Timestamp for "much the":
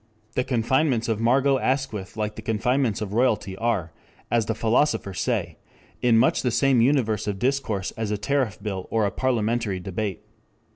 6.17-6.49